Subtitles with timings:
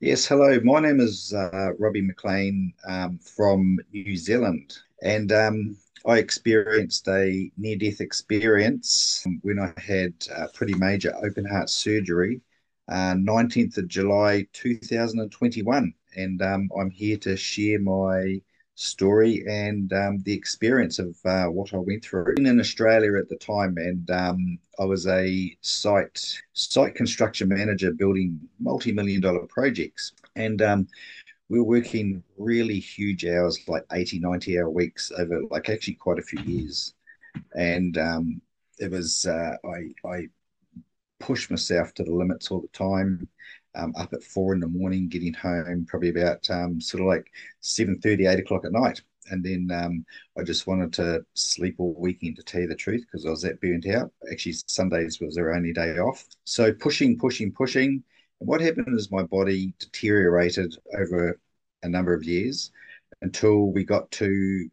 [0.00, 0.58] Yes, hello.
[0.60, 5.76] My name is uh, Robbie McLean um, from New Zealand, and um,
[6.06, 12.40] I experienced a near-death experience when I had uh, pretty major open heart surgery,
[12.88, 15.94] uh, 19th of July 2021.
[16.16, 18.40] And um, I'm here to share my
[18.76, 22.34] story and um, the experience of uh, what I went through.
[22.36, 28.38] In Australia at the time, and um, I was a site site construction manager building
[28.60, 30.12] multi-million dollar projects.
[30.36, 30.88] And um,
[31.48, 36.18] we were working really huge hours, like 80, 90 hour weeks over like actually quite
[36.18, 36.94] a few years.
[37.54, 38.42] And um,
[38.78, 40.28] it was, uh, I, I
[41.18, 43.26] pushed myself to the limits all the time.
[43.76, 47.30] Um, up at four in the morning, getting home probably about um, sort of like
[47.60, 49.02] 7 30, 8 o'clock at night.
[49.30, 50.04] And then um,
[50.38, 53.42] I just wanted to sleep all weekend to tell you the truth because I was
[53.42, 54.12] that burnt out.
[54.30, 56.24] Actually, Sundays was our only day off.
[56.44, 58.02] So pushing, pushing, pushing.
[58.40, 61.38] And what happened is my body deteriorated over
[61.82, 62.70] a number of years
[63.22, 64.68] until we got to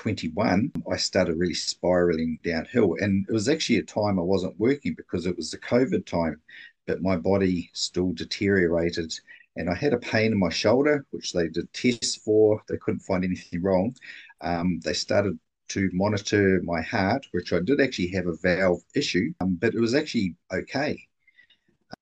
[0.00, 0.72] 2021.
[0.90, 2.96] I started really spiraling downhill.
[3.00, 6.40] And it was actually a time I wasn't working because it was the COVID time,
[6.86, 9.12] but my body still deteriorated.
[9.56, 12.62] And I had a pain in my shoulder, which they did tests for.
[12.68, 13.94] They couldn't find anything wrong.
[14.40, 19.34] Um, they started to monitor my heart, which I did actually have a valve issue,
[19.40, 20.98] um, but it was actually okay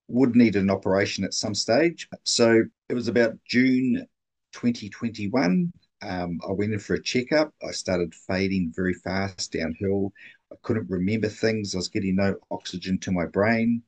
[0.08, 2.08] would need an operation at some stage.
[2.24, 4.06] So it was about June
[4.52, 5.70] 2021.
[6.02, 7.52] Um, I went in for a checkup.
[7.66, 10.12] I started fading very fast downhill.
[10.52, 11.74] I couldn't remember things.
[11.74, 13.82] I was getting no oxygen to my brain.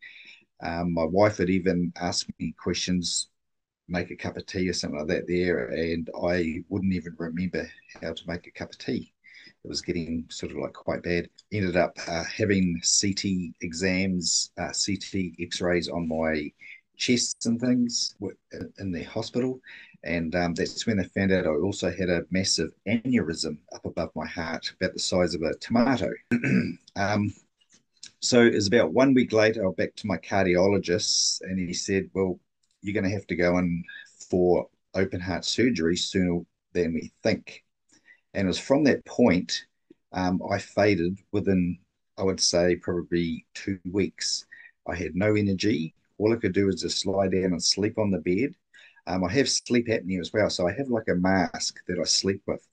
[0.63, 3.29] Um, my wife had even asked me questions,
[3.89, 7.71] make a cup of tea or something like that there, and I wouldn't even remember
[8.03, 9.13] how to make a cup of tea
[9.65, 11.29] it was getting sort of like quite bad.
[11.53, 16.51] Ended up uh, having CT exams, uh, CT X-rays on my
[16.97, 18.15] chests and things
[18.79, 19.61] in the hospital,
[20.05, 24.11] and um, that's when they found out I also had a massive aneurysm up above
[24.15, 26.11] my heart, about the size of a tomato.
[26.97, 27.33] um,
[28.21, 32.11] so it was about one week later, I back to my cardiologist, and he said,
[32.15, 32.39] "Well,
[32.83, 33.85] you're going to have to go in
[34.31, 36.41] for open heart surgery sooner
[36.73, 37.65] than we think."
[38.35, 39.65] And it was from that point
[40.13, 41.79] um, I faded within,
[42.19, 44.47] I would say, probably two weeks.
[44.89, 45.95] I had no energy.
[46.19, 48.55] All I could do was just lie down and sleep on the bed.
[49.07, 50.51] Um, I have sleep apnea as well.
[50.51, 52.67] So I have like a mask that I sleep with.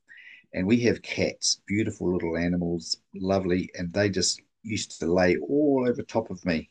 [0.53, 3.69] And we have cats, beautiful little animals, lovely.
[3.77, 6.69] And they just used to lay all over top of me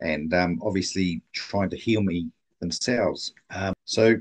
[0.00, 2.30] and um, obviously trying to heal me
[2.60, 3.32] themselves.
[3.50, 4.16] Um, so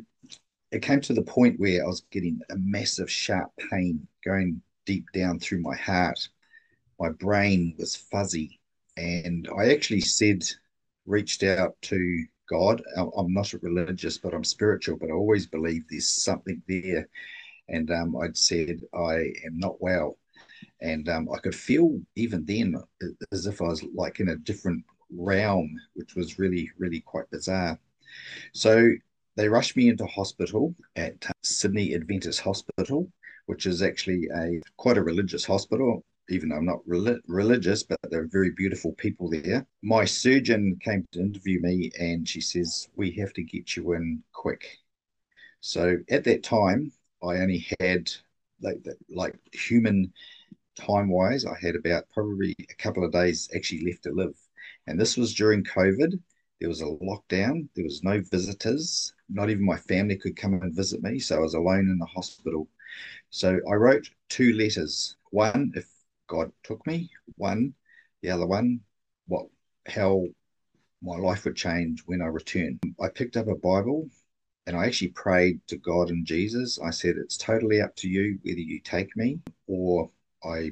[0.72, 5.06] it came to the point where I was getting a massive sharp pain going deep
[5.14, 6.28] down through my heart.
[7.00, 8.59] My brain was fuzzy.
[8.97, 10.44] And I actually said,
[11.06, 12.81] reached out to God.
[12.96, 17.08] I'm not a religious, but I'm spiritual, but I always believe there's something there.
[17.69, 19.16] And um, I'd said, I
[19.46, 20.18] am not well.
[20.81, 22.75] And um, I could feel even then
[23.31, 27.80] as if I was like in a different realm, which was really, really quite bizarre.
[28.53, 28.91] So
[29.35, 33.12] they rushed me into hospital at Sydney Adventist Hospital,
[33.46, 36.03] which is actually a quite a religious hospital.
[36.30, 39.66] Even though I'm not religious, but they're very beautiful people there.
[39.82, 44.24] My surgeon came to interview me, and she says we have to get you in
[44.34, 44.78] quick.
[45.62, 46.92] So at that time,
[47.24, 48.12] I only had
[48.62, 50.12] like like human
[50.76, 54.36] time wise, I had about probably a couple of days actually left to live,
[54.88, 56.20] and this was during COVID.
[56.59, 57.68] There was a lockdown.
[57.76, 59.14] There was no visitors.
[59.30, 61.20] Not even my family could come and visit me.
[61.20, 62.68] So I was alone in the hospital.
[63.30, 65.18] So I wrote two letters.
[65.30, 65.88] One, if
[66.28, 67.10] God took me.
[67.36, 67.74] One,
[68.22, 68.82] the other one,
[69.28, 69.48] what
[69.88, 70.26] how
[71.02, 72.82] my life would change when I returned.
[73.00, 74.10] I picked up a Bible
[74.66, 76.80] and I actually prayed to God and Jesus.
[76.84, 80.10] I said, It's totally up to you whether you take me or
[80.44, 80.72] I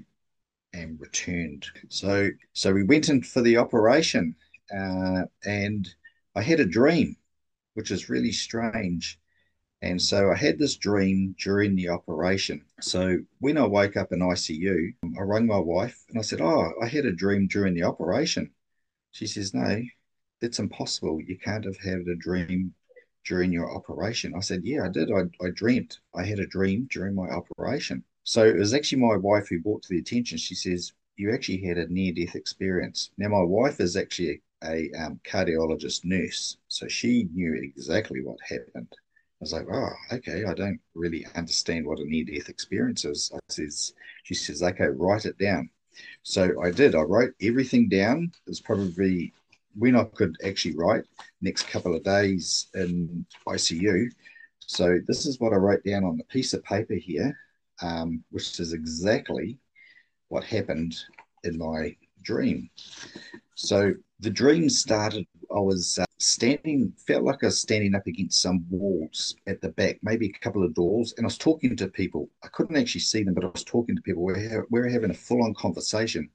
[0.73, 1.65] am returned.
[1.89, 4.35] So so we went in for the operation
[4.75, 5.87] uh, and
[6.35, 7.15] I had a dream,
[7.75, 9.19] which is really strange.
[9.85, 12.65] And so I had this dream during the operation.
[12.81, 16.73] So when I woke up in ICU, I rang my wife and I said, Oh,
[16.81, 18.49] I had a dream during the operation.
[19.11, 19.83] She says, No,
[20.41, 21.21] that's impossible.
[21.21, 22.73] You can't have had a dream
[23.25, 24.33] during your operation.
[24.35, 25.11] I said, Yeah, I did.
[25.11, 25.99] I, I dreamt.
[26.15, 28.03] I had a dream during my operation.
[28.23, 30.39] So it was actually my wife who brought to the attention.
[30.39, 33.11] She says, You actually had a near death experience.
[33.19, 38.95] Now, my wife is actually a um, cardiologist nurse, so she knew exactly what happened.
[39.35, 43.31] I was like, oh, okay, I don't really understand what a near death experience is.
[43.33, 43.93] I says,
[44.23, 45.69] she says, okay, write it down.
[46.23, 46.95] So I did.
[46.95, 48.31] I wrote everything down.
[48.45, 49.33] It was probably
[49.77, 51.03] when I could actually write,
[51.41, 54.09] next couple of days in ICU.
[54.59, 57.37] So this is what I wrote down on the piece of paper here,
[57.81, 59.59] um, which is exactly
[60.29, 60.95] what happened
[61.43, 62.69] in my dream.
[63.55, 68.65] So the dream started, I was standing, felt like I was standing up against some
[68.69, 72.29] walls at the back, maybe a couple of doors, and I was talking to people.
[72.43, 74.23] I couldn't actually see them, but I was talking to people.
[74.23, 76.29] We were, we were having a full on conversation.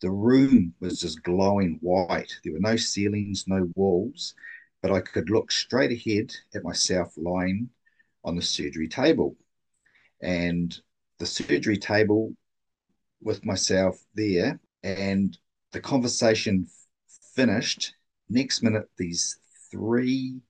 [0.00, 2.32] The room was just glowing white.
[2.42, 4.34] There were no ceilings, no walls,
[4.82, 7.68] but I could look straight ahead at myself lying
[8.24, 9.36] on the surgery table.
[10.22, 10.78] And
[11.18, 12.34] the surgery table
[13.22, 15.36] with myself there, and
[15.72, 16.66] the conversation
[17.34, 17.94] finished.
[18.32, 19.38] Next minute, these
[19.72, 20.40] three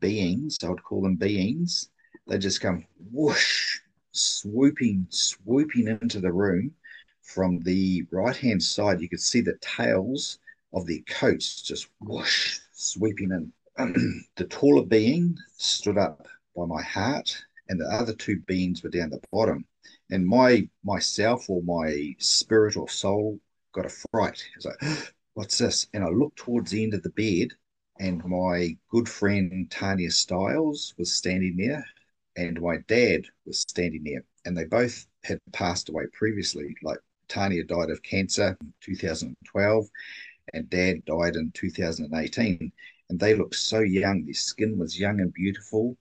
[0.00, 1.88] beings, I would call them beings,
[2.26, 3.78] they just come whoosh,
[4.10, 6.74] swooping, swooping into the room
[7.22, 9.00] from the right hand side.
[9.00, 10.40] You could see the tails
[10.72, 13.52] of their coats just whoosh, sweeping in.
[14.36, 16.26] the taller being stood up
[16.56, 19.64] by my heart, and the other two beings were down the bottom.
[20.10, 23.38] And my myself or my spirit or soul
[23.72, 24.44] got a fright.
[24.56, 25.86] It's like, what's this?
[25.92, 27.48] And I looked towards the end of the bed,
[27.98, 31.84] and my good friend Tanya Stiles was standing there,
[32.36, 34.24] and my dad was standing there.
[34.44, 36.74] And they both had passed away previously.
[36.82, 36.98] Like
[37.28, 39.86] Tanya died of cancer in 2012,
[40.52, 42.72] and dad died in 2018.
[43.10, 44.24] And they looked so young.
[44.24, 45.96] Their skin was young and beautiful.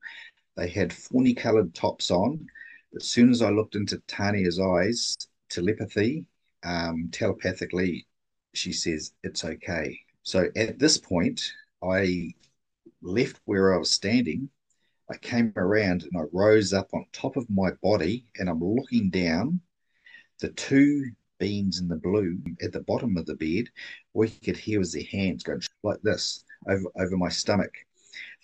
[0.56, 2.48] They had fawny colored tops on.
[2.96, 5.18] As soon as I looked into Tanya's eyes,
[5.50, 6.26] telepathy,
[6.64, 8.06] um, telepathically,
[8.54, 10.00] she says, It's okay.
[10.24, 11.42] So at this point,
[11.84, 12.34] I
[13.02, 14.50] left where I was standing.
[15.10, 19.10] I came around and I rose up on top of my body and I'm looking
[19.10, 19.60] down.
[20.40, 23.70] The two beings in the blue at the bottom of the bed,
[24.16, 27.74] you could hear was their hands going like this over, over my stomach.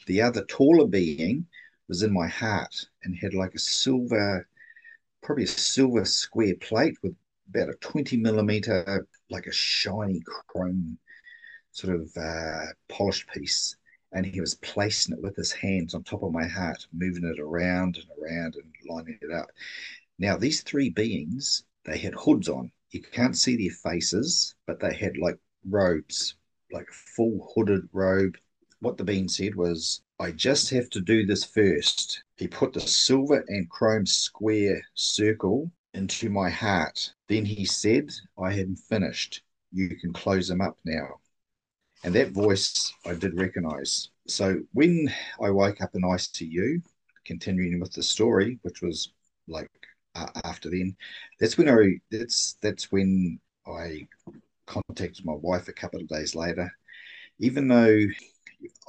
[0.06, 1.48] The other taller being
[1.88, 4.48] was in my heart and had like a silver,
[5.24, 7.16] probably a silver square plate with
[7.50, 10.98] about a 20 millimeter, like a shiny chrome
[11.72, 13.76] sort of uh, polished piece.
[14.12, 17.40] And he was placing it with his hands on top of my heart, moving it
[17.40, 19.50] around and around and lining it up.
[20.18, 22.72] Now, these three beings, they had hoods on.
[22.92, 25.38] You can't see their faces, but they had like
[25.68, 26.36] robes,
[26.72, 28.38] like a full hooded robe.
[28.80, 32.24] What the being said was, I just have to do this first.
[32.36, 37.14] He put the silver and chrome square circle into my heart.
[37.28, 39.42] Then he said, I am finished.
[39.72, 41.20] You can close them up now.
[42.04, 44.10] And that voice I did recognize.
[44.28, 46.82] So when I woke up in ICU,
[47.26, 49.12] continuing with the story, which was
[49.48, 49.70] like
[50.16, 50.96] uh, after then,
[51.40, 54.08] that's when I that's that's when I
[54.66, 56.72] contacted my wife a couple of days later.
[57.40, 58.00] Even though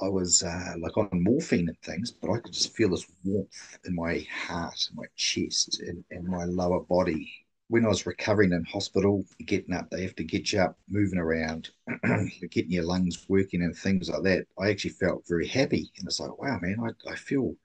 [0.01, 3.77] I was uh, like on morphine and things, but I could just feel this warmth
[3.85, 7.31] in my heart, my chest, and, and my lower body.
[7.67, 11.19] When I was recovering in hospital, getting up, they have to get you up, moving
[11.19, 11.69] around,
[12.51, 14.45] getting your lungs working and things like that.
[14.59, 15.89] I actually felt very happy.
[15.97, 17.55] And it's like, wow, man, I, I feel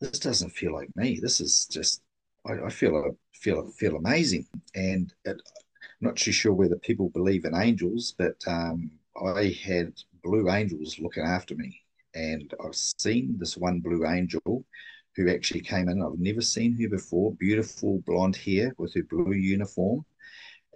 [0.00, 1.20] this doesn't feel like me.
[1.22, 2.02] This is just,
[2.44, 4.46] I, I feel, feel, feel amazing.
[4.74, 5.36] And it,
[6.02, 9.92] I'm not too sure whether people believe in angels, but um, I had
[10.22, 11.80] blue angels looking after me.
[12.14, 14.64] And I've seen this one blue angel
[15.16, 16.02] who actually came in.
[16.02, 17.34] I've never seen her before.
[17.34, 20.04] Beautiful blonde hair with her blue uniform.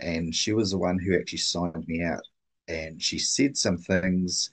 [0.00, 2.22] And she was the one who actually signed me out.
[2.68, 4.50] And she said some things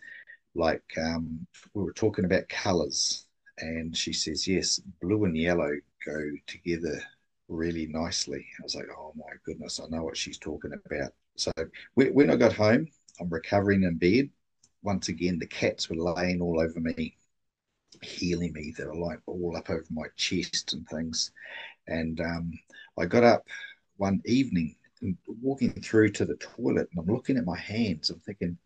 [0.55, 3.25] like um, we were talking about colors.
[3.59, 5.71] And she says, yes, blue and yellow
[6.05, 7.01] go together
[7.47, 8.45] really nicely.
[8.59, 11.11] I was like, oh my goodness, I know what she's talking about.
[11.35, 11.51] So
[11.95, 12.87] when I got home,
[13.19, 14.29] I'm recovering in bed
[14.83, 17.17] once again, the cats were laying all over me,
[18.01, 18.73] healing me.
[18.77, 21.31] They were like all up over my chest and things.
[21.87, 22.51] And um,
[22.97, 23.47] I got up
[23.97, 28.09] one evening and walking through to the toilet, and I'm looking at my hands.
[28.09, 28.57] I'm thinking,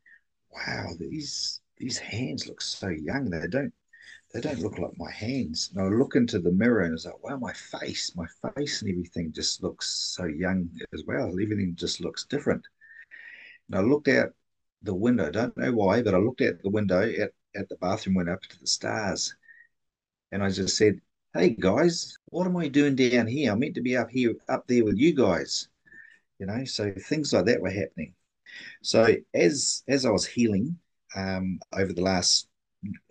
[0.51, 3.29] wow, these these hands look so young.
[3.29, 3.74] They don't
[4.33, 5.71] they don't look like my hands.
[5.74, 8.91] And I look into the mirror and it's like, wow, my face, my face and
[8.91, 11.29] everything just looks so young as well.
[11.29, 12.63] Everything just looks different.
[13.69, 14.33] And I looked out
[14.81, 15.31] the window.
[15.31, 18.41] Don't know why, but I looked out the window at, at the bathroom window up
[18.41, 19.36] to the stars.
[20.31, 21.00] And I just said,
[21.34, 23.51] Hey guys, what am I doing down here?
[23.51, 25.67] I'm meant to be up here, up there with you guys.
[26.39, 28.13] You know, so things like that were happening.
[28.81, 30.77] So as as I was healing
[31.15, 32.48] um, over the last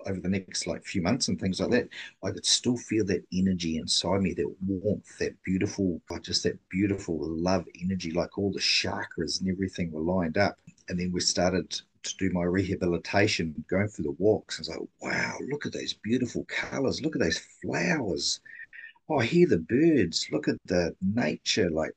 [0.07, 1.89] over the next like few months and things like that,
[2.25, 7.19] I could still feel that energy inside me, that warmth, that beautiful, just that beautiful
[7.21, 10.57] love energy, like all the chakras and everything were lined up
[10.89, 14.81] and then we started to do my rehabilitation, going through the walks, I was like,
[15.01, 17.03] wow, look at those beautiful colors.
[17.03, 18.41] Look at those flowers.
[19.09, 20.29] Oh, I hear the birds.
[20.31, 21.93] Look at the nature, like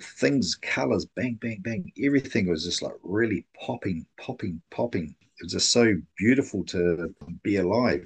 [0.00, 1.92] things, colors, bang, bang, bang.
[2.02, 5.14] Everything was just like really popping, popping, popping.
[5.20, 8.04] It was just so beautiful to be alive.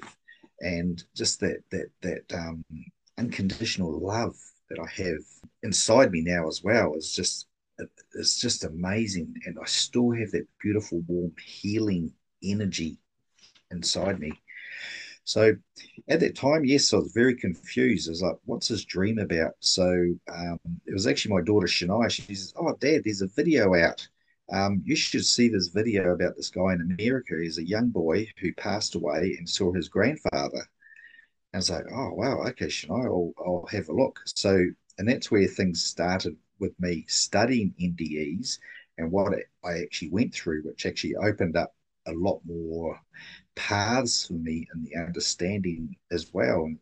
[0.61, 2.63] And just that that that um
[3.17, 4.35] unconditional love
[4.69, 5.23] that I have
[5.63, 7.47] inside me now as well is just
[8.13, 9.35] it's just amazing.
[9.45, 12.13] And I still have that beautiful, warm, healing
[12.43, 12.97] energy
[13.71, 14.31] inside me.
[15.25, 15.55] So
[16.09, 18.09] at that time, yes, I was very confused.
[18.09, 19.53] I was like, what's his dream about?
[19.59, 22.09] So um, it was actually my daughter Shania.
[22.09, 24.05] She says, Oh, Dad, there's a video out.
[24.51, 27.35] Um, you should see this video about this guy in America.
[27.41, 30.67] He's a young boy who passed away and saw his grandfather.
[31.53, 34.19] And I was like, Oh, wow, okay, Shania, I'll, I'll have a look.
[34.25, 34.65] So,
[34.97, 38.57] and that's where things started with me studying NDEs
[38.97, 39.33] and what
[39.65, 41.75] I actually went through, which actually opened up
[42.07, 42.97] a lot more
[43.55, 46.79] paths for me in the understanding as well, and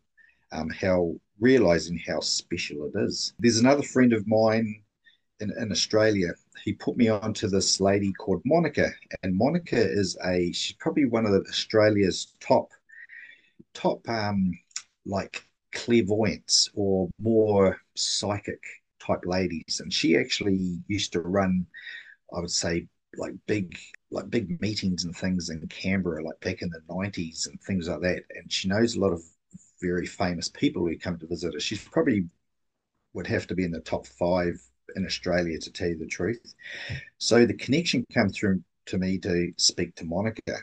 [0.52, 3.34] um, how realizing how special it is.
[3.40, 4.84] There's another friend of mine
[5.40, 6.30] in, in Australia.
[6.64, 8.92] He put me on to this lady called Monica,
[9.24, 12.70] and Monica is a she's probably one of Australia's top
[13.74, 14.52] top um
[15.06, 18.62] like clairvoyants or more psychic
[19.06, 21.66] type ladies, and she actually used to run,
[22.36, 23.78] I would say, like big
[24.10, 28.02] like big meetings and things in Canberra, like back in the nineties and things like
[28.02, 28.24] that.
[28.36, 29.22] And she knows a lot of
[29.82, 31.60] very famous people who come to visit her.
[31.60, 32.28] She's probably
[33.14, 34.62] would have to be in the top five
[34.96, 36.54] in Australia to tell you the truth.
[37.18, 40.58] So the connection came through to me to speak to Monica.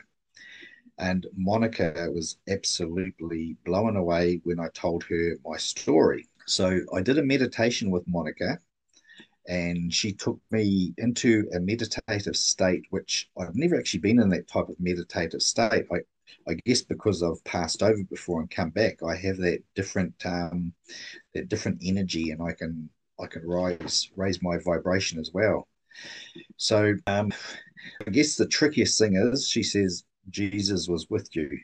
[0.97, 6.27] And Monica was absolutely blown away when I told her my story.
[6.49, 8.59] So I did a meditation with Monica
[9.47, 14.47] and she took me into a meditative state, which I've never actually been in that
[14.47, 15.85] type of meditative state.
[15.91, 15.97] I,
[16.47, 20.73] I guess because I've passed over before and come back, I have that different um,
[21.35, 22.89] that different energy, and I can
[23.19, 25.67] I can rise raise my vibration as well.
[26.57, 27.31] So um,
[28.07, 31.59] I guess the trickiest thing is she says Jesus was with you,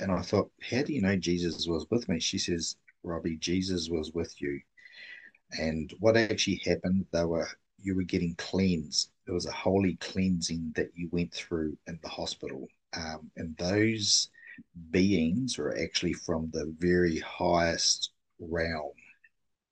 [0.00, 2.20] and I thought, how do you know Jesus was with me?
[2.20, 4.60] She says Robbie, Jesus was with you.
[5.58, 7.48] And what actually happened, they were
[7.80, 9.10] you were getting cleansed.
[9.26, 12.66] It was a holy cleansing that you went through in the hospital.
[12.96, 14.30] Um, and those
[14.90, 18.92] beings were actually from the very highest realm.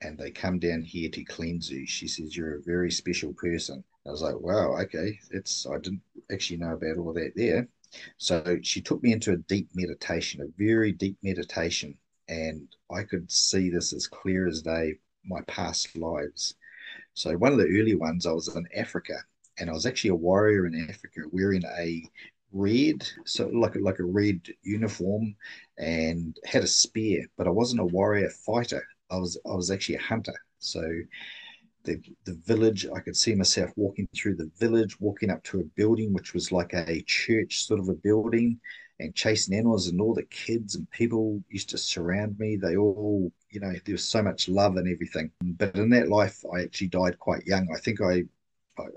[0.02, 1.86] And they come down here to cleanse you.
[1.86, 3.82] She says, You're a very special person.
[4.06, 5.18] I was like, Wow, okay.
[5.30, 7.68] It's I didn't actually know about all that there.
[8.18, 11.96] So she took me into a deep meditation, a very deep meditation
[12.28, 16.54] and I could see this as clear as day, my past lives.
[17.14, 19.14] So one of the early ones, I was in Africa,
[19.58, 22.02] and I was actually a warrior in Africa wearing a
[22.52, 25.34] red, so like a, like a red uniform,
[25.78, 27.26] and had a spear.
[27.36, 28.86] But I wasn't a warrior fighter.
[29.10, 30.34] I was I was actually a hunter.
[30.58, 30.82] So
[31.84, 35.64] the the village, I could see myself walking through the village, walking up to a
[35.76, 38.60] building which was like a church sort of a building,
[38.98, 42.56] and chasing animals and all the kids and people used to surround me.
[42.56, 45.30] They all you know there was so much love and everything.
[45.42, 47.68] But in that life i actually died quite young.
[47.74, 48.22] I think i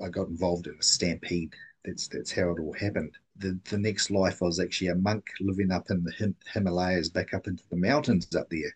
[0.03, 1.53] i got involved in a stampede.
[1.85, 3.13] That's that's how it all happened.
[3.37, 7.09] The, the next life i was actually a monk living up in the Him- himalayas
[7.09, 8.75] back up into the mountains up there.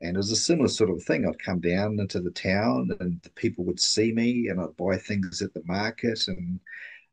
[0.00, 1.26] And it was a similar sort of thing.
[1.26, 4.96] I'd come down into the town and the people would see me and i'd buy
[4.98, 6.60] things at the market and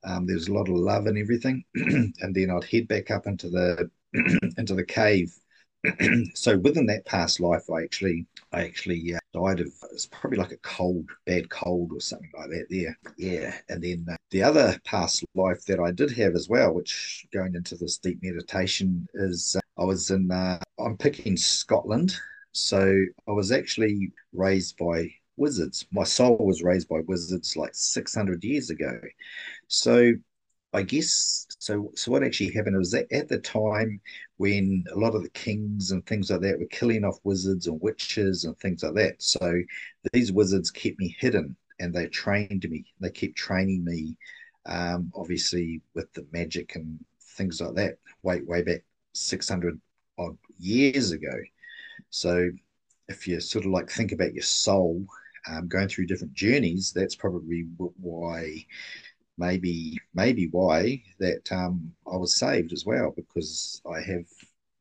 [0.04, 3.50] um, there's a lot of love and everything, and then I'd head back up into
[3.50, 3.90] the
[4.58, 5.34] into the cave.
[6.36, 10.52] so within that past life, I actually I actually uh, died of it's probably like
[10.52, 12.68] a cold, bad cold or something like that.
[12.70, 13.56] There, yeah.
[13.70, 17.56] And then uh, the other past life that I did have as well, which going
[17.56, 22.16] into this deep meditation, is uh, I was in uh, I'm picking Scotland.
[22.54, 25.10] So I was actually raised by
[25.42, 25.86] wizards.
[25.92, 29.02] My soul was raised by wizards like 600 years ago.
[29.68, 30.14] So
[30.74, 31.92] I guess so.
[31.96, 34.00] So what actually happened was that at the time
[34.38, 37.82] when a lot of the kings and things like that were killing off wizards and
[37.82, 39.22] witches and things like that.
[39.22, 39.62] So
[40.14, 42.86] these wizards kept me hidden and they trained me.
[43.02, 44.18] They kept training me,
[44.66, 47.04] um, obviously with the magic and
[47.38, 47.98] things like that.
[48.24, 48.84] Way way back
[49.14, 49.80] six hundred
[50.18, 51.36] odd years ago.
[52.12, 52.50] So
[53.10, 55.06] if you sort of like think about your soul
[55.50, 58.66] um, going through different journeys, that's probably why,
[59.38, 64.26] maybe, maybe why that um, I was saved as well because I have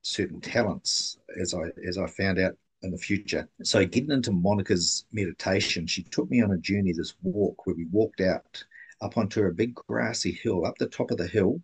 [0.02, 3.48] certain talents as I as I found out in the future.
[3.62, 7.86] So getting into Monica's meditation, she took me on a journey, this walk where we
[7.90, 8.64] walked out
[9.02, 11.60] up onto a big grassy hill, up the top of the hill,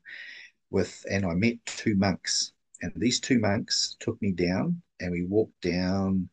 [0.70, 2.52] with and I met two monks.
[2.82, 6.28] And these two monks took me down and we walked down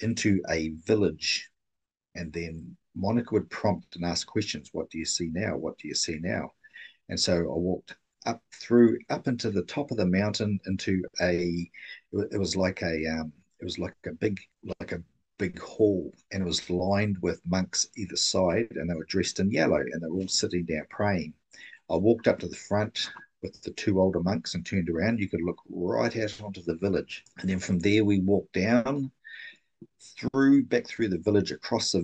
[0.00, 1.47] into a village.
[2.18, 4.70] And then Monica would prompt and ask questions.
[4.72, 5.56] What do you see now?
[5.56, 6.50] What do you see now?
[7.08, 7.94] And so I walked
[8.26, 11.70] up through up into the top of the mountain into a
[12.12, 14.40] it was like a um, it was like a big
[14.80, 15.02] like a
[15.38, 19.50] big hall and it was lined with monks either side and they were dressed in
[19.50, 21.32] yellow and they were all sitting down praying
[21.90, 23.08] i walked up to the front
[23.40, 26.74] with the two older monks and turned around you could look right out onto the
[26.74, 29.12] village and then from there we walked down
[30.00, 32.02] through back through the village across a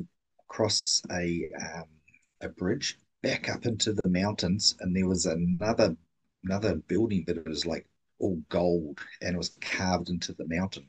[0.49, 1.85] across a um,
[2.41, 5.97] a bridge back up into the mountains and there was another
[6.45, 7.87] another building that was like
[8.19, 10.87] all gold and it was carved into the mountain.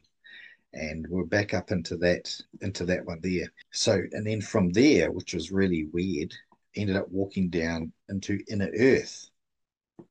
[0.74, 3.52] And we're back up into that into that one there.
[3.72, 6.34] So and then from there which was really weird
[6.76, 9.30] ended up walking down into inner earth.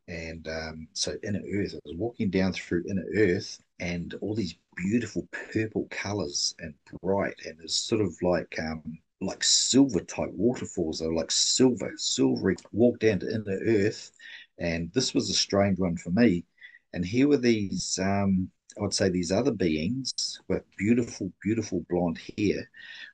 [0.09, 4.57] And um, so inner earth i was walking down through inner earth and all these
[4.77, 10.99] beautiful purple colors and bright and it's sort of like um like silver type waterfalls
[10.99, 14.13] they like silver silvery walk down to inner earth.
[14.59, 16.45] And this was a strange one for me.
[16.93, 20.13] And here were these um I would say these other beings
[20.49, 22.69] with beautiful, beautiful blonde hair,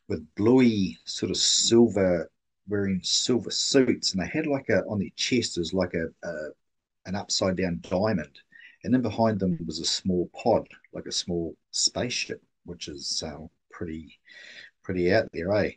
[0.08, 2.30] with bluey sort of silver,
[2.68, 6.32] wearing silver suits, and they had like a on their chest was like a, a
[7.06, 8.38] an upside down diamond,
[8.84, 13.46] and then behind them was a small pod, like a small spaceship, which is uh,
[13.70, 14.18] pretty
[14.82, 15.72] pretty out there, eh?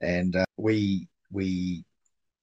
[0.00, 1.84] And uh, we we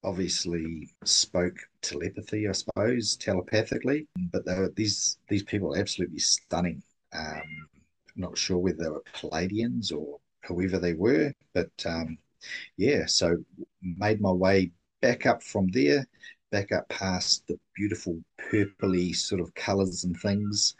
[0.04, 4.08] obviously spoke telepathy, I suppose, telepathically.
[4.32, 6.82] But were, these these people are absolutely stunning.
[7.14, 7.68] Um,
[8.16, 12.18] not sure whether they were Pleiadians or whoever they were, but um,
[12.78, 13.06] yeah.
[13.06, 13.38] So
[13.82, 16.08] made my way back up from there,
[16.52, 20.76] back up past the beautiful purpley sort of colours and things,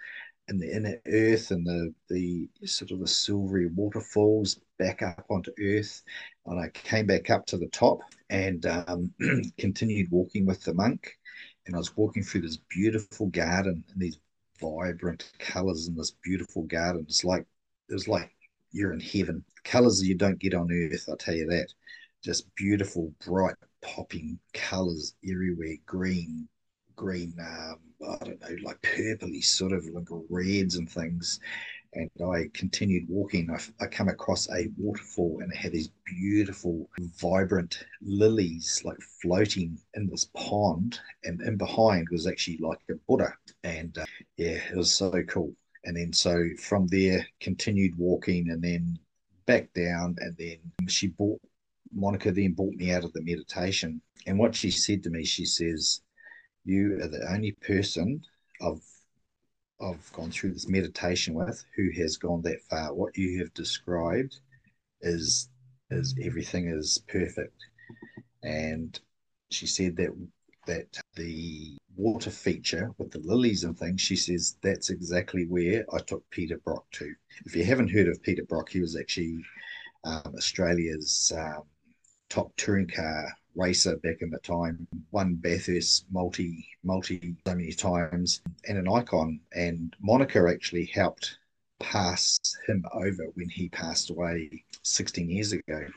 [0.48, 5.52] and the inner earth and the the sort of the silvery waterfalls back up onto
[5.62, 6.04] earth.
[6.46, 9.14] And i came back up to the top and um,
[9.58, 11.18] continued walking with the monk.
[11.66, 14.20] And i was walking through this beautiful garden and these
[14.62, 17.06] vibrant colors in this beautiful garden.
[17.08, 17.46] It's like
[17.90, 18.32] it was like
[18.72, 19.44] you're in heaven.
[19.64, 21.68] Colors you don't get on earth i'll tell you that.
[22.24, 26.48] Just beautiful bright popping colors everywhere green
[26.98, 31.40] green, um, I don't know, like purpley sort of like reds and things.
[31.94, 33.50] And I continued walking.
[33.50, 39.80] I, I come across a waterfall and it had these beautiful, vibrant lilies like floating
[39.94, 41.00] in this pond.
[41.24, 43.34] And in behind was actually like a Buddha.
[43.64, 45.56] And uh, yeah, it was so cool.
[45.86, 49.00] And then so from there, continued walking and then
[49.46, 50.18] back down.
[50.20, 50.60] And then
[50.90, 51.40] she bought
[51.94, 54.02] Monica then brought me out of the meditation.
[54.26, 56.02] And what she said to me, she says,
[56.66, 58.22] you are the only person
[58.62, 58.84] I've
[59.80, 62.94] I've gone through this meditation with who has gone that far.
[62.94, 64.40] What you have described
[65.02, 65.50] is
[65.92, 67.56] is everything is perfect.
[68.44, 69.00] And
[69.50, 70.10] she said that
[70.66, 76.00] that the water feature with the lilies and things, she says that's exactly where I
[76.00, 77.14] took Peter Brock to.
[77.46, 79.38] If you haven't heard of Peter Brock, he was actually
[80.04, 81.64] um, Australia's um,
[82.30, 88.42] top touring car racer back in the time, won Bathurst multi, multi so many times,
[88.68, 89.40] and an icon.
[89.54, 91.38] And Monica actually helped
[91.80, 95.88] pass him over when he passed away 16 years ago.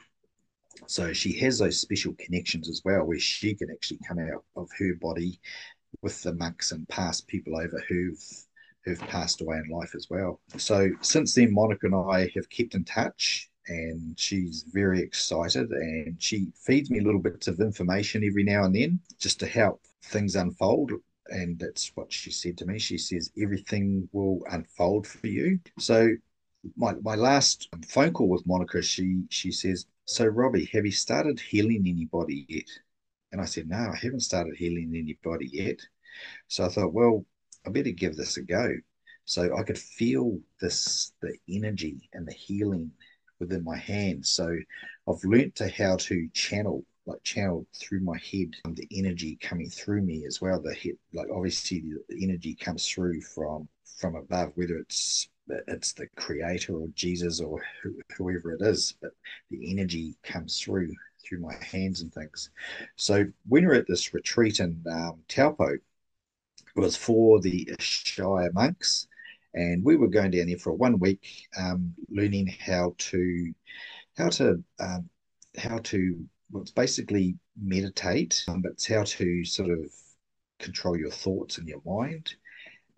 [0.87, 4.69] So she has those special connections as well, where she can actually come out of
[4.79, 5.41] her body
[6.03, 8.25] with the monks and pass people over who've
[8.85, 10.41] who've passed away in life as well.
[10.57, 16.21] So since then, Monica and I have kept in touch and she's very excited and
[16.21, 20.35] she feeds me little bits of information every now and then just to help things
[20.35, 20.91] unfold.
[21.29, 22.81] And that's what she said to me.
[22.81, 25.61] She says everything will unfold for you.
[25.79, 26.11] So
[26.77, 31.41] my, my last phone call with monica she she says so robbie have you started
[31.41, 32.69] healing anybody yet?
[33.33, 35.79] And i said no i haven't started healing anybody yet.
[36.49, 37.25] So i thought well
[37.67, 38.75] i better give this a go.
[39.27, 42.91] So i could feel this the energy and the healing
[43.41, 44.25] within my hand.
[44.25, 44.57] So
[45.09, 49.71] I've learnt to how to channel, like channel through my head, um, the energy coming
[49.71, 50.61] through me as well.
[50.61, 55.29] The head, like obviously the energy comes through from from above, whether it's
[55.67, 57.61] it's the creator or Jesus or
[58.17, 59.11] whoever it is, but
[59.51, 60.93] the energy comes through
[61.25, 62.51] through my hands and things.
[62.97, 65.81] So when we're at this retreat in um, Taupo, it
[66.77, 69.09] was for the Shire monks
[69.55, 71.27] and we were going down there for one week,
[71.59, 73.53] um, learning how to
[74.17, 75.09] how to um,
[75.57, 79.79] how to well, it's basically meditate, um, but it's how to sort of
[80.59, 82.35] control your thoughts and your mind.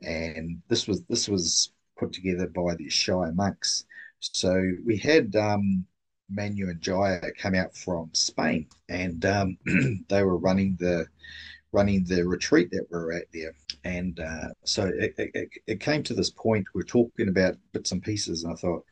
[0.03, 3.85] And this was this was put together by the Shire monks.
[4.21, 5.85] So we had um,
[6.31, 9.59] Manu and Jaya come out from Spain, and um,
[10.09, 11.07] they were running the
[11.73, 13.55] running the retreat that we are at there.
[13.85, 16.67] And uh, so it, it, it, came to this point.
[16.75, 18.85] We we're talking about bits and pieces, and I thought,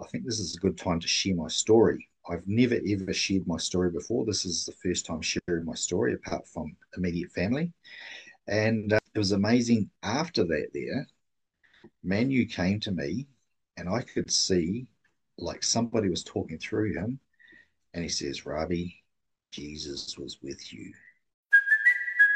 [0.00, 2.08] I think this is a good time to share my story.
[2.28, 4.24] I've never ever shared my story before.
[4.24, 7.72] This is the first time sharing my story, apart from immediate family.
[8.46, 9.90] And uh, it was amazing.
[10.02, 11.06] After that, there,
[12.02, 13.26] Manu came to me,
[13.76, 14.86] and I could see
[15.38, 17.18] like somebody was talking through him,
[17.94, 19.02] and he says, "Robbie,
[19.50, 20.92] Jesus was with you."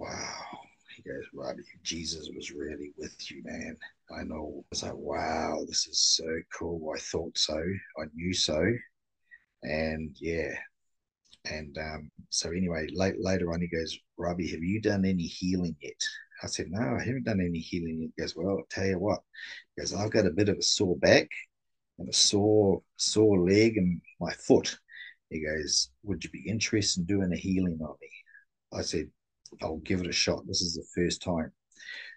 [0.00, 0.58] wow.
[0.96, 3.76] He goes, Robbie, Jesus was really with you, man.
[4.18, 4.64] I know.
[4.64, 6.26] I was like, wow, this is so
[6.58, 6.92] cool.
[6.94, 7.58] I thought so.
[7.98, 8.60] I knew so.
[9.62, 10.52] And yeah.
[11.50, 15.76] And um, so anyway, late, later on, he goes, Robbie, have you done any healing
[15.80, 16.00] yet?
[16.42, 18.10] I said, no, I haven't done any healing yet.
[18.16, 19.20] He goes, well, I'll tell you what.
[19.76, 21.28] He goes, I've got a bit of a sore back
[21.98, 24.78] and a sore, sore leg and my foot.
[25.28, 28.08] He goes, would you be interested in doing a healing on me?
[28.72, 29.10] I said,
[29.62, 30.46] I'll give it a shot.
[30.46, 31.52] This is the first time.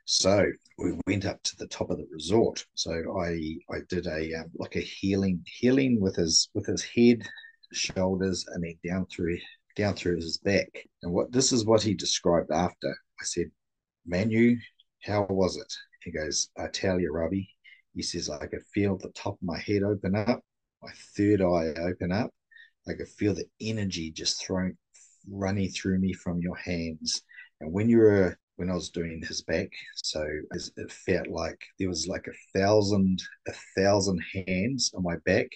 [0.06, 0.46] So
[0.78, 2.66] we went up to the top of the resort.
[2.74, 7.24] So I I did a um, like a healing healing with his with his head,
[7.72, 9.38] shoulders, and then down through
[9.76, 10.70] down through his back.
[11.02, 12.90] And what this is what he described after.
[13.22, 13.52] I said,
[14.06, 14.58] Manu,
[15.04, 15.74] how was it?
[16.04, 17.50] He goes, I tell you, Robbie.
[17.96, 20.42] He says I could feel the top of my head open up,
[20.82, 22.32] my third eye open up.
[22.88, 24.78] I could feel the energy just thrown
[25.30, 27.22] running through me from your hands.
[27.62, 31.90] And when you were when I was doing his back, so it felt like there
[31.90, 35.48] was like a thousand a thousand hands on my back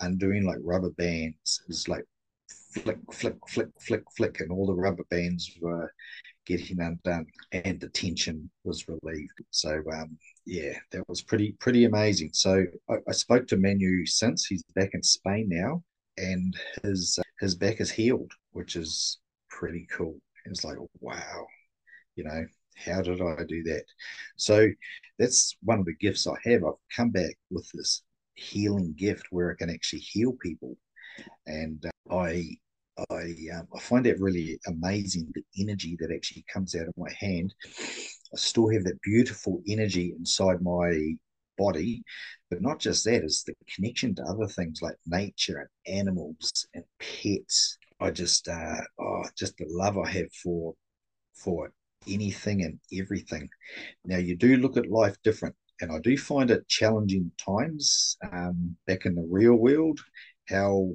[0.00, 1.60] undoing like rubber bands.
[1.64, 2.04] It was like
[2.72, 5.92] flick, flick, flick, flick, flick, and all the rubber bands were
[6.46, 9.40] getting undone, and the tension was relieved.
[9.50, 12.30] So um, yeah, that was pretty pretty amazing.
[12.32, 15.82] So I, I spoke to Manu since he's back in Spain now,
[16.16, 19.18] and his his back is healed, which is
[19.50, 20.18] pretty cool.
[20.46, 21.46] it's like, wow,
[22.16, 22.46] you know,
[22.84, 23.84] how did I do that?
[24.36, 24.68] So
[25.18, 26.64] that's one of the gifts I have.
[26.64, 28.02] I've come back with this
[28.34, 30.76] healing gift where I can actually heal people,
[31.46, 32.44] and uh, I
[33.10, 37.12] I um, I find it really amazing the energy that actually comes out of my
[37.18, 37.54] hand.
[37.66, 41.14] I still have that beautiful energy inside my
[41.58, 42.02] body,
[42.50, 46.84] but not just that, is the connection to other things like nature and animals and
[46.98, 47.76] pets.
[48.00, 50.74] I just uh, oh, just the love I have for
[51.34, 51.72] for
[52.06, 53.48] anything and everything.
[54.04, 58.76] Now you do look at life different, and I do find it challenging times um,
[58.86, 60.00] back in the real world.
[60.48, 60.94] How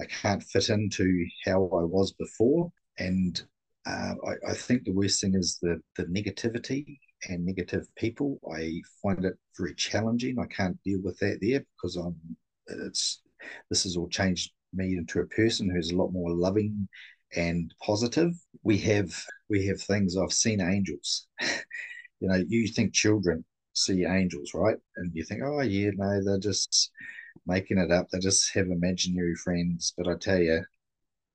[0.00, 3.42] I can't fit into how I was before, and
[3.86, 8.38] uh, I, I, think the worst thing is the the negativity and negative people.
[8.54, 10.38] I find it very challenging.
[10.38, 12.16] I can't deal with that there because I'm.
[12.68, 13.22] It's
[13.68, 16.88] this has all changed me into a person who's a lot more loving
[17.36, 18.32] and positive.
[18.62, 19.12] We have
[19.48, 20.16] we have things.
[20.16, 21.26] I've seen angels.
[22.20, 24.76] you know, you think children see angels, right?
[24.96, 26.90] And you think, oh yeah, no, they're just
[27.46, 28.08] making it up.
[28.10, 29.94] They just have imaginary friends.
[29.96, 30.62] But I tell you,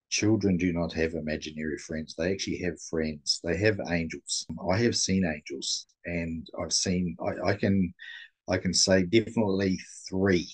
[0.09, 2.15] children do not have imaginary friends.
[2.17, 3.39] They actually have friends.
[3.43, 4.45] They have angels.
[4.71, 7.17] I have seen angels, and I've seen.
[7.21, 7.93] I, I can,
[8.49, 10.47] I can say definitely three,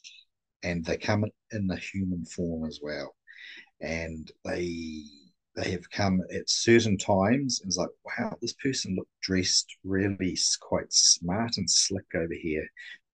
[0.64, 3.16] and they come in the human form as well,
[3.82, 5.04] and they
[5.56, 10.38] they have come at certain times and it's like wow this person looked dressed really
[10.62, 12.66] quite smart and slick over here.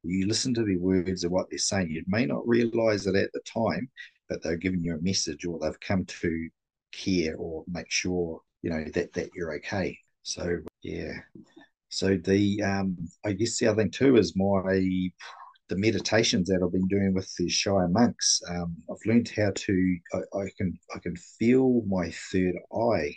[0.03, 1.89] You listen to the words of what they're saying.
[1.89, 3.89] You may not realize it at the time
[4.29, 6.49] but they're giving you a message or they've come to
[6.91, 9.97] care or make sure you know that that you're okay.
[10.23, 11.13] So yeah.
[11.89, 15.09] So the um i guess the other thing too is my
[15.69, 19.97] the meditations that I've been doing with the Shire monks, um, I've learned how to
[20.13, 23.15] I, I, can I can feel my third eye.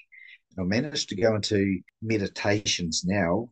[0.58, 3.50] I managed to go into meditations now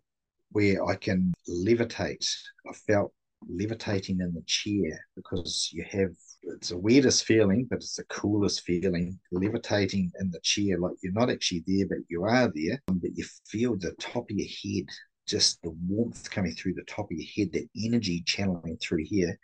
[0.51, 2.27] where I can levitate.
[2.69, 3.13] I felt
[3.49, 6.11] levitating in the chair because you have
[6.43, 9.19] it's the weirdest feeling, but it's the coolest feeling.
[9.33, 12.81] Levitating in the chair, like you're not actually there, but you are there.
[12.87, 14.89] But you feel the top of your head,
[15.29, 19.39] just the warmth coming through the top of your head, that energy channeling through here,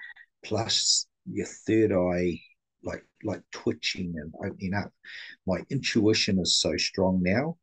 [0.44, 2.40] plus your third eye
[2.82, 4.92] like like twitching and opening up.
[5.46, 7.56] My intuition is so strong now.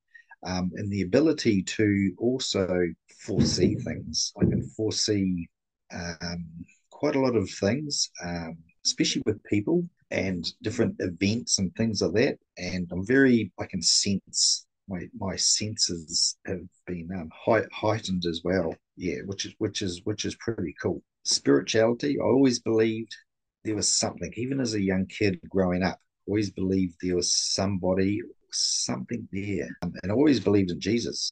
[0.44, 2.88] Um, and the ability to also
[3.20, 4.34] foresee things.
[4.42, 5.48] I can foresee
[5.94, 6.46] um,
[6.90, 12.14] quite a lot of things, um, especially with people and different events and things like
[12.14, 12.38] that.
[12.58, 17.30] And I'm very, I can sense my my senses have been um,
[17.72, 18.76] heightened as well.
[18.98, 21.02] Yeah, which is which is which is pretty cool.
[21.24, 23.16] Spirituality, I always believed
[23.64, 28.22] there was something, even as a young kid growing up, always believed there was somebody,
[28.52, 29.70] something there.
[29.84, 31.32] Um, and I always believed in Jesus.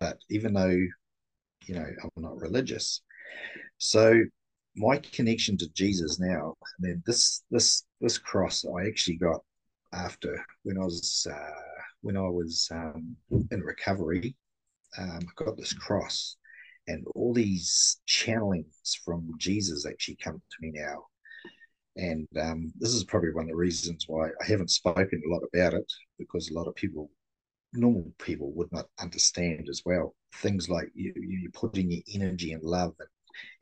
[0.00, 0.78] But even though,
[1.66, 3.02] you know, I'm not religious.
[3.78, 4.22] So
[4.76, 9.40] my connection to Jesus now, mean, this this this cross I actually got
[9.92, 11.71] after when I was uh,
[12.02, 13.16] when I was um,
[13.50, 14.36] in recovery.
[14.98, 16.36] Um, I got this cross,
[16.86, 21.04] and all these channelings from Jesus actually come to me now.
[21.96, 25.42] And um, this is probably one of the reasons why I haven't spoken a lot
[25.52, 27.10] about it because a lot of people,
[27.72, 30.14] normal people, would not understand as well.
[30.36, 33.08] Things like you, you putting your energy and love and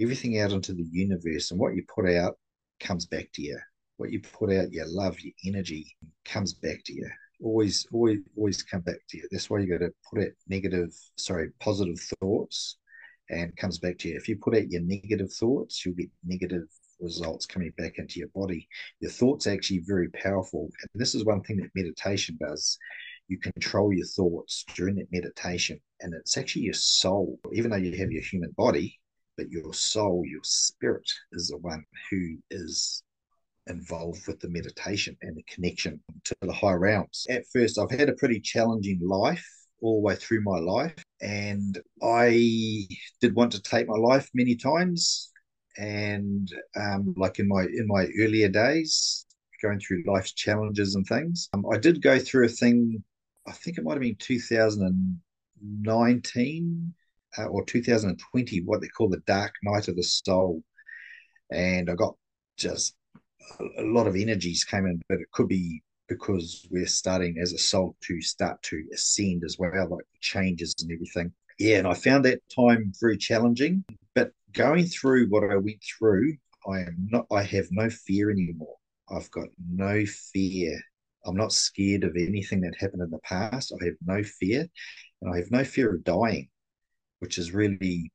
[0.01, 2.39] everything out into the universe, and what you put out
[2.81, 3.59] comes back to you.
[3.99, 7.09] What you put out, your love, your energy comes back to you.
[7.43, 9.29] Always, always, always come back to you.
[9.31, 12.77] That's why you got to put out negative, sorry, positive thoughts,
[13.31, 14.17] and comes back to you.
[14.17, 16.69] If you put out your negative thoughts, you'll get negative
[17.01, 18.69] results coming back into your body.
[19.01, 20.69] Your thoughts are actually very powerful.
[20.93, 22.77] And this is one thing that meditation does.
[23.29, 25.81] You control your thoughts during that meditation.
[26.01, 28.99] And it's actually your soul, even though you have your human body,
[29.37, 33.03] but your soul, your spirit is the one who is
[33.71, 37.27] involved with the meditation and the connection to the higher realms.
[37.31, 39.47] At first, I've had a pretty challenging life
[39.83, 42.87] all the way through my life, and I
[43.21, 45.31] did want to take my life many times
[45.79, 49.25] and um, like in my in my earlier days,
[49.63, 53.03] going through life's challenges and things, um, I did go through a thing.
[53.47, 56.95] I think it might have been 2019
[57.39, 60.63] uh, or 2020, what they call the dark night of the soul,
[61.51, 62.17] and I got
[62.57, 62.95] just
[63.79, 67.59] a, lot of energies came in, but it could be because we're starting as a
[67.59, 71.33] soul to start to ascend as well, like changes and everything.
[71.59, 73.85] Yeah, and I found that time very challenging.
[74.15, 76.37] But going through what I went through,
[76.67, 77.27] I am not.
[77.31, 78.77] I have no fear anymore.
[79.11, 80.79] I've got no fear.
[81.27, 83.73] I'm not scared of anything that happened in the past.
[83.81, 84.67] I have no fear,
[85.21, 86.49] and I have no fear of dying,
[87.19, 88.11] which is really,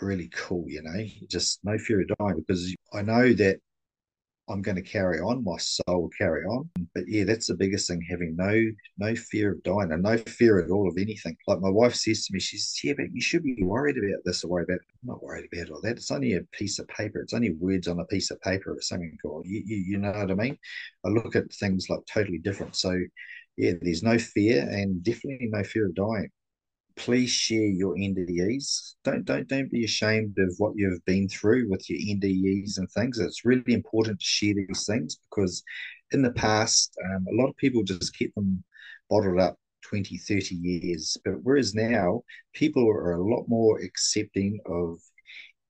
[0.00, 0.64] really cool.
[0.66, 3.60] You know, just no fear of dying because I know that
[4.48, 5.44] I'm going to carry on.
[5.44, 6.68] My soul will carry on.
[6.94, 8.64] But yeah, that's the biggest thing: having no
[8.98, 11.36] no fear of dying and no fear at all of anything.
[11.46, 14.22] Like my wife says to me, she says, "Yeah, but you should be worried about
[14.24, 15.96] this or worried about." I'm not worried about all that.
[15.96, 17.20] It's only a piece of paper.
[17.20, 19.46] It's only words on a piece of paper or something called.
[19.46, 20.58] You, you, you know what I mean?
[21.04, 22.76] I look at things like totally different.
[22.76, 22.98] So
[23.56, 26.30] yeah, there's no fear and definitely no fear of dying
[26.98, 28.94] please share your NDEs.
[29.04, 33.18] Don't don't don't be ashamed of what you've been through with your NDEs and things.
[33.18, 35.62] It's really important to share these things because
[36.10, 38.62] in the past, um, a lot of people just kept them
[39.08, 41.16] bottled up 20, 30 years.
[41.24, 44.98] But whereas now, people are a lot more accepting of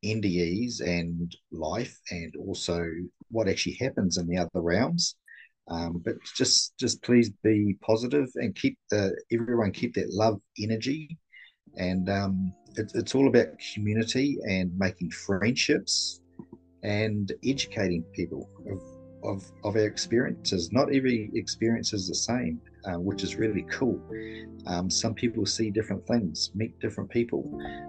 [0.04, 2.84] NDEs and life and also
[3.30, 5.16] what actually happens in the other realms.
[5.70, 11.18] Um, but just just please be positive and keep the everyone keep that love energy,
[11.76, 16.20] and um, it, it's all about community and making friendships
[16.82, 18.80] and educating people of,
[19.28, 20.70] of, of our experiences.
[20.72, 24.00] Not every experience is the same, uh, which is really cool.
[24.66, 27.44] Um, some people see different things, meet different people,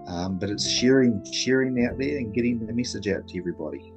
[0.07, 3.93] um, but it's sharing sharing out there and getting the message out to everybody.